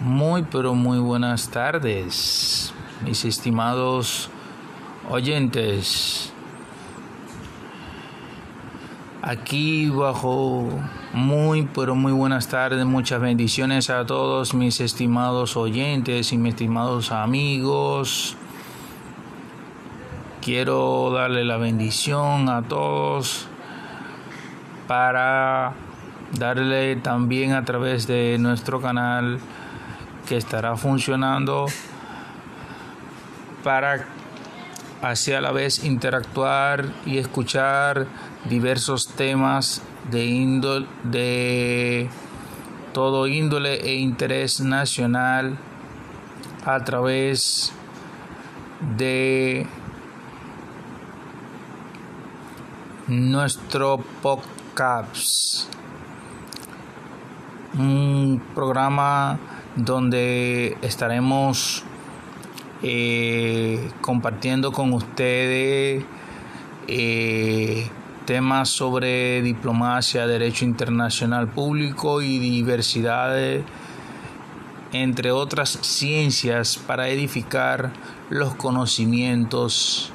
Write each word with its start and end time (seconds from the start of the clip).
Muy 0.00 0.44
pero 0.44 0.74
muy 0.74 1.00
buenas 1.00 1.48
tardes, 1.48 2.72
mis 3.04 3.24
estimados 3.24 4.30
oyentes. 5.10 6.32
Aquí 9.22 9.90
bajo 9.90 10.68
muy 11.12 11.68
pero 11.74 11.96
muy 11.96 12.12
buenas 12.12 12.46
tardes, 12.46 12.86
muchas 12.86 13.20
bendiciones 13.20 13.90
a 13.90 14.06
todos 14.06 14.54
mis 14.54 14.80
estimados 14.80 15.56
oyentes 15.56 16.32
y 16.32 16.38
mis 16.38 16.54
estimados 16.54 17.10
amigos. 17.10 18.36
Quiero 20.42 21.10
darle 21.10 21.44
la 21.44 21.56
bendición 21.56 22.48
a 22.48 22.62
todos 22.62 23.48
para 24.86 25.74
darle 26.38 26.94
también 26.94 27.50
a 27.50 27.64
través 27.64 28.06
de 28.06 28.36
nuestro 28.38 28.80
canal 28.80 29.40
que 30.28 30.36
estará 30.36 30.76
funcionando 30.76 31.66
para 33.64 34.04
así 35.00 35.32
a 35.32 35.40
la 35.40 35.52
vez 35.52 35.84
interactuar 35.84 36.84
y 37.06 37.16
escuchar 37.16 38.06
diversos 38.44 39.08
temas 39.08 39.80
de 40.10 40.26
índole 40.26 40.86
de 41.04 42.10
todo 42.92 43.26
índole 43.26 43.80
e 43.80 43.96
interés 43.96 44.60
nacional 44.60 45.56
a 46.66 46.84
través 46.84 47.72
de 48.98 49.66
nuestro 53.06 53.98
podcast. 54.20 55.72
Un 57.78 58.42
programa 58.54 59.38
donde 59.78 60.76
estaremos 60.82 61.84
eh, 62.82 63.90
compartiendo 64.00 64.72
con 64.72 64.92
ustedes 64.92 66.04
eh, 66.88 67.88
temas 68.26 68.68
sobre 68.68 69.40
diplomacia, 69.42 70.26
derecho 70.26 70.64
internacional 70.64 71.48
público 71.48 72.22
y 72.22 72.38
diversidad, 72.38 73.36
entre 74.92 75.30
otras 75.30 75.78
ciencias, 75.82 76.76
para 76.76 77.08
edificar 77.08 77.92
los 78.30 78.54
conocimientos 78.56 80.10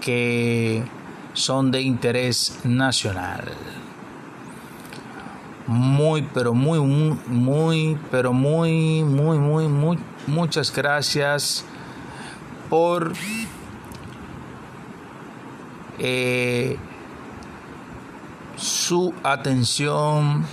que 0.00 0.82
son 1.34 1.70
de 1.70 1.82
interés 1.82 2.60
nacional 2.64 3.44
muy, 5.66 6.22
pero 6.34 6.54
muy, 6.54 6.80
muy, 6.80 7.98
pero 8.10 8.32
muy, 8.32 9.02
muy, 9.04 9.38
muy, 9.38 9.68
muy, 9.68 9.98
muchas 10.26 10.74
gracias 10.74 11.64
por 12.68 13.12
eh, 15.98 16.76
su 18.56 19.14
atención. 19.22 20.44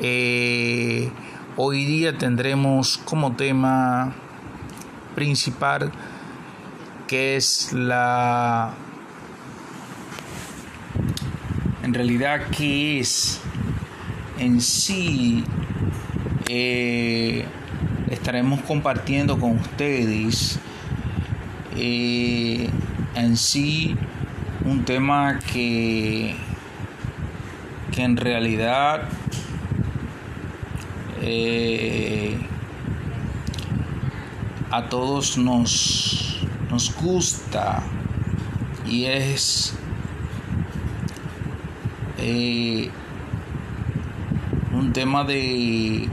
Eh, 0.00 1.12
hoy 1.56 1.84
día 1.84 2.16
tendremos 2.18 2.98
como 2.98 3.36
tema 3.36 4.12
principal 5.14 5.92
que 7.06 7.36
es 7.36 7.72
la 7.72 8.74
en 11.82 11.94
realidad 11.94 12.48
qué 12.50 12.98
es 12.98 13.40
en 14.38 14.60
sí 14.60 15.44
eh, 16.48 17.44
estaremos 18.10 18.60
compartiendo 18.62 19.38
con 19.38 19.58
ustedes 19.58 20.58
eh, 21.76 22.68
en 23.14 23.36
sí 23.36 23.96
un 24.64 24.84
tema 24.84 25.38
que, 25.52 26.34
que 27.92 28.02
en 28.02 28.16
realidad 28.16 29.08
eh, 31.22 32.36
a 34.70 34.88
todos 34.88 35.38
nos, 35.38 36.40
nos 36.70 36.94
gusta 36.96 37.82
y 38.86 39.04
es 39.04 39.76
un 44.74 44.92
tema 44.92 45.24
de 45.24 46.08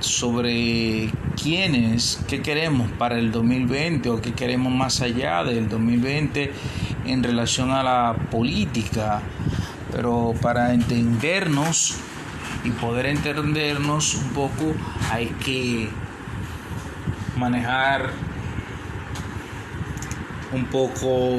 sobre 0.00 1.10
quiénes, 1.40 2.20
qué 2.28 2.40
queremos 2.42 2.90
para 2.92 3.18
el 3.18 3.32
2020 3.32 4.10
o 4.10 4.20
qué 4.20 4.32
queremos 4.32 4.72
más 4.72 5.00
allá 5.00 5.44
del 5.44 5.68
2020 5.68 6.52
en 7.06 7.22
relación 7.22 7.70
a 7.70 7.82
la 7.82 8.16
política. 8.30 9.20
Pero 9.92 10.34
para 10.40 10.72
entendernos 10.72 11.96
y 12.64 12.70
poder 12.70 13.06
entendernos 13.06 14.14
un 14.14 14.28
poco 14.30 14.74
hay 15.10 15.26
que 15.44 15.88
manejar 17.36 18.10
un 20.52 20.64
poco 20.66 21.36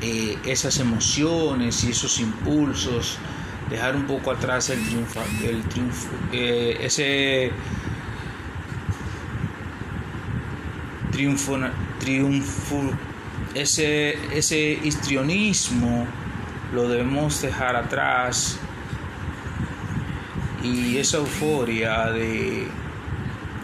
eh, 0.00 0.38
esas 0.44 0.78
emociones 0.78 1.84
y 1.84 1.90
esos 1.90 2.18
impulsos 2.20 3.18
dejar 3.70 3.96
un 3.96 4.04
poco 4.04 4.30
atrás 4.30 4.70
el 4.70 4.84
triunfo, 4.84 5.20
el 5.42 5.62
triunfo 5.64 6.08
eh, 6.32 6.78
ese 6.80 7.50
triunfo, 11.10 11.58
triunfo, 12.00 12.82
ese, 13.54 14.18
ese 14.36 14.58
histrionismo 14.82 16.06
lo 16.74 16.88
debemos 16.88 17.40
dejar 17.40 17.76
atrás 17.76 18.58
y 20.62 20.96
esa 20.96 21.18
euforia 21.18 22.06
de, 22.06 22.66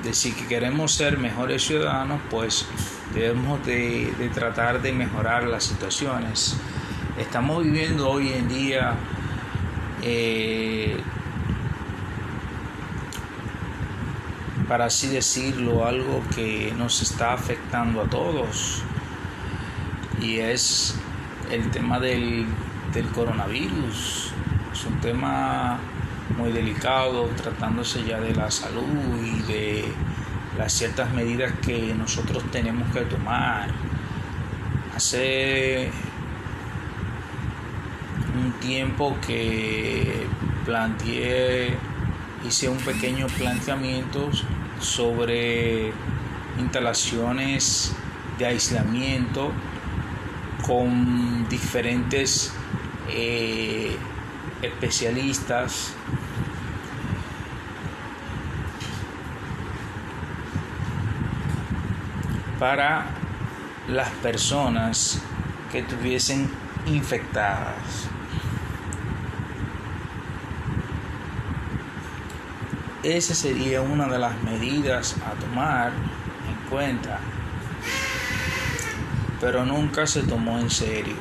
de 0.04 0.14
si 0.14 0.30
queremos 0.32 0.92
ser 0.94 1.18
mejores 1.18 1.66
ciudadanos, 1.66 2.20
pues 2.30 2.66
debemos 3.14 3.66
de, 3.66 4.14
de 4.16 4.28
tratar 4.28 4.80
de 4.80 4.92
mejorar 4.92 5.44
las 5.44 5.64
situaciones. 5.64 6.56
Estamos 7.18 7.64
viviendo 7.64 8.08
hoy 8.08 8.32
en 8.32 8.48
día 8.48 8.94
eh, 10.02 10.96
para 14.68 14.84
así 14.86 15.08
decirlo, 15.08 15.86
algo 15.86 16.22
que 16.34 16.72
nos 16.78 17.02
está 17.02 17.32
afectando 17.32 18.02
a 18.02 18.04
todos 18.04 18.82
y 20.20 20.38
es 20.38 20.94
el 21.50 21.70
tema 21.70 21.98
del, 21.98 22.46
del 22.92 23.06
coronavirus. 23.08 24.32
Es 24.72 24.84
un 24.84 25.00
tema 25.00 25.78
muy 26.38 26.52
delicado, 26.52 27.26
tratándose 27.36 28.04
ya 28.04 28.20
de 28.20 28.34
la 28.34 28.50
salud 28.50 28.84
y 29.22 29.42
de 29.42 29.84
las 30.56 30.72
ciertas 30.72 31.12
medidas 31.12 31.52
que 31.62 31.94
nosotros 31.94 32.44
tenemos 32.52 32.92
que 32.92 33.00
tomar. 33.00 33.70
Hace 34.94 35.90
un 38.34 38.52
tiempo 38.60 39.16
que 39.26 40.26
planteé, 40.64 41.76
hice 42.46 42.68
un 42.68 42.78
pequeño 42.78 43.26
planteamiento 43.26 44.30
sobre 44.80 45.92
instalaciones 46.58 47.94
de 48.38 48.46
aislamiento 48.46 49.52
con 50.66 51.48
diferentes 51.48 52.52
eh, 53.08 53.96
especialistas 54.62 55.92
para 62.58 63.06
las 63.88 64.10
personas 64.22 65.18
que 65.72 65.78
estuviesen 65.80 66.50
infectadas. 66.86 68.08
Esa 73.02 73.34
sería 73.34 73.80
una 73.80 74.06
de 74.08 74.18
las 74.18 74.42
medidas 74.42 75.16
a 75.24 75.30
tomar 75.40 75.92
en 76.48 76.68
cuenta, 76.68 77.18
pero 79.40 79.64
nunca 79.64 80.06
se 80.06 80.22
tomó 80.22 80.58
en 80.58 80.68
serio. 80.68 81.16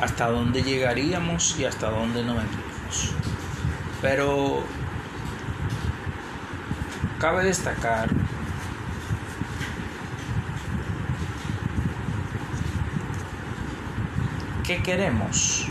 Hasta 0.00 0.28
dónde 0.28 0.64
llegaríamos 0.64 1.56
y 1.60 1.64
hasta 1.64 1.90
dónde 1.90 2.24
nos 2.24 2.36
vendríamos. 2.36 3.14
Pero 4.00 4.64
cabe 7.20 7.44
destacar 7.44 8.08
¿qué 14.64 14.82
queremos? 14.82 15.66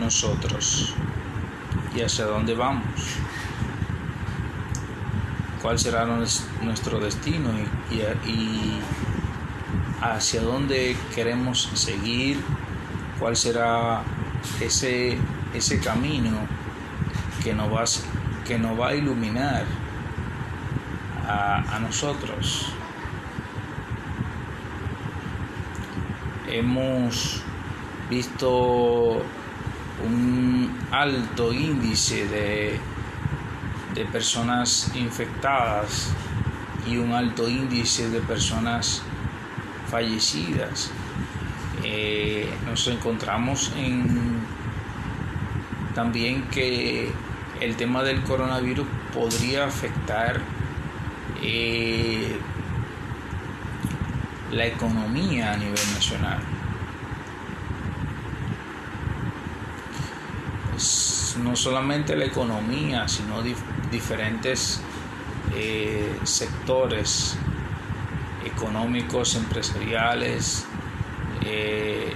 Nosotros 0.00 0.94
y 1.94 2.00
hacia 2.00 2.24
dónde 2.24 2.54
vamos, 2.54 2.84
cuál 5.60 5.78
será 5.78 6.06
nuestro 6.62 6.98
destino 6.98 7.50
y, 8.26 8.80
hacia 10.00 10.40
dónde 10.40 10.96
queremos 11.14 11.70
seguir, 11.74 12.40
cuál 13.18 13.36
será 13.36 14.02
ese, 14.60 15.18
ese 15.52 15.78
camino 15.80 16.38
que 17.44 17.52
nos 17.52 17.70
va, 17.70 17.84
que 18.46 18.58
nos 18.58 18.80
va 18.80 18.88
a 18.88 18.94
iluminar 18.94 19.66
a, 21.28 21.76
a 21.76 21.78
nosotros. 21.80 22.72
Hemos 26.48 27.42
visto 28.08 29.22
un 30.06 30.78
alto 30.90 31.52
índice 31.52 32.26
de, 32.26 32.78
de 33.94 34.04
personas 34.06 34.92
infectadas 34.94 36.12
y 36.86 36.96
un 36.96 37.12
alto 37.12 37.48
índice 37.48 38.08
de 38.10 38.20
personas 38.20 39.02
fallecidas. 39.90 40.90
Eh, 41.84 42.48
nos 42.66 42.86
encontramos 42.88 43.72
en 43.76 44.40
también 45.94 46.42
que 46.48 47.12
el 47.60 47.76
tema 47.76 48.02
del 48.02 48.22
coronavirus 48.22 48.86
podría 49.12 49.66
afectar 49.66 50.40
eh, 51.42 52.38
la 54.52 54.66
economía 54.66 55.52
a 55.52 55.56
nivel 55.56 55.80
nacional. 55.94 56.38
No 61.42 61.56
solamente 61.56 62.16
la 62.16 62.24
economía, 62.24 63.08
sino 63.08 63.42
diferentes 63.90 64.80
eh, 65.54 66.18
sectores 66.24 67.36
económicos, 68.44 69.34
empresariales, 69.36 70.66
eh, 71.44 72.12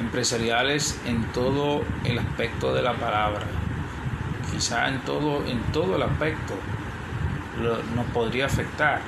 empresariales 0.00 1.00
en 1.06 1.24
todo 1.32 1.82
el 2.04 2.18
aspecto 2.18 2.74
de 2.74 2.82
la 2.82 2.94
palabra, 2.94 3.46
quizá 4.50 4.88
en 4.88 5.00
todo, 5.00 5.44
en 5.46 5.60
todo 5.72 5.96
el 5.96 6.02
aspecto 6.02 6.54
nos 7.94 8.06
podría 8.06 8.46
afectar. 8.46 9.00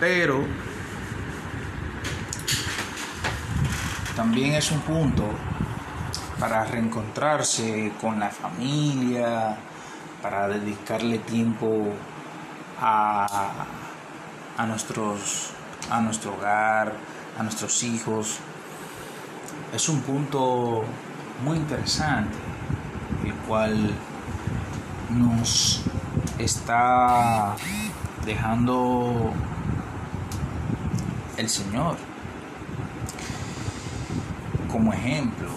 Pero 0.00 0.44
también 4.16 4.54
es 4.54 4.72
un 4.72 4.80
punto 4.80 5.24
para 6.40 6.64
reencontrarse 6.64 7.92
con 8.00 8.18
la 8.18 8.30
familia, 8.30 9.56
para 10.22 10.48
dedicarle 10.48 11.18
tiempo 11.18 11.92
a, 12.80 13.66
a, 14.56 14.66
nuestros, 14.66 15.50
a 15.90 16.00
nuestro 16.00 16.34
hogar, 16.34 16.94
a 17.38 17.42
nuestros 17.42 17.82
hijos. 17.82 18.38
Es 19.74 19.86
un 19.90 20.00
punto 20.00 20.82
muy 21.44 21.58
interesante, 21.58 22.38
el 23.22 23.34
cual 23.46 23.94
nos 25.10 25.82
está 26.38 27.54
dejando 28.24 29.30
el 31.36 31.50
Señor 31.50 32.15
como 34.76 34.92
ejemplo 34.92 35.48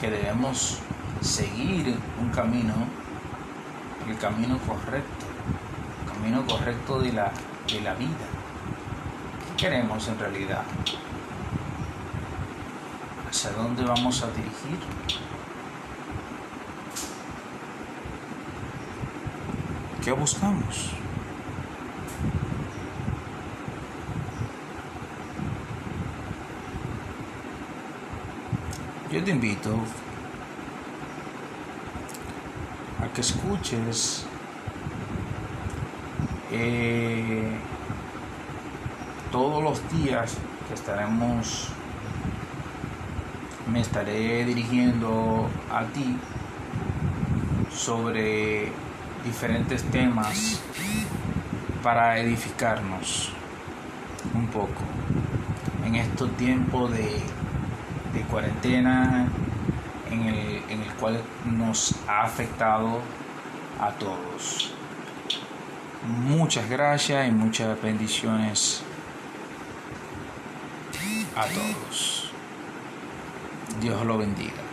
que 0.00 0.10
debemos 0.10 0.80
seguir 1.20 1.96
un 2.20 2.28
camino, 2.30 2.74
el 4.08 4.18
camino 4.18 4.58
correcto, 4.66 5.26
el 6.02 6.12
camino 6.12 6.44
correcto 6.44 6.98
de 6.98 7.12
la, 7.12 7.30
de 7.68 7.80
la 7.82 7.94
vida. 7.94 8.26
¿Qué 9.56 9.68
queremos 9.68 10.08
en 10.08 10.18
realidad? 10.18 10.64
¿Hacia 13.30 13.52
dónde 13.52 13.84
vamos 13.84 14.24
a 14.24 14.26
dirigir? 14.26 14.80
¿Qué 20.02 20.10
buscamos? 20.10 21.03
Yo 29.14 29.22
te 29.22 29.30
invito 29.30 29.78
a 33.00 33.06
que 33.14 33.20
escuches 33.20 34.26
eh, 36.50 37.48
todos 39.30 39.62
los 39.62 39.80
días 39.92 40.36
que 40.66 40.74
estaremos 40.74 41.68
me 43.70 43.82
estaré 43.82 44.44
dirigiendo 44.46 45.48
a 45.70 45.84
ti 45.84 46.16
sobre 47.72 48.72
diferentes 49.24 49.84
temas 49.92 50.60
para 51.84 52.18
edificarnos 52.18 53.30
un 54.34 54.48
poco 54.48 54.82
en 55.86 55.94
estos 55.94 56.36
tiempos 56.36 56.90
de 56.90 57.43
de 58.14 58.22
cuarentena 58.22 59.26
en 60.10 60.22
el, 60.22 60.62
en 60.68 60.82
el 60.82 60.94
cual 60.94 61.20
nos 61.44 61.94
ha 62.08 62.22
afectado 62.22 63.00
a 63.80 63.90
todos. 63.92 64.72
Muchas 66.06 66.68
gracias 66.68 67.28
y 67.28 67.32
muchas 67.32 67.80
bendiciones 67.82 68.82
a 71.36 71.46
todos. 71.46 72.30
Dios 73.80 74.04
lo 74.06 74.18
bendiga. 74.18 74.63